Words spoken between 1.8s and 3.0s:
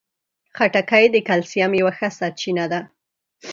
یوه ښه سرچینه ده.